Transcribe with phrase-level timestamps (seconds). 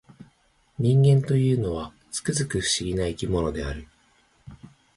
[0.79, 3.87] 人間というものは、つくづく不思議な生き物である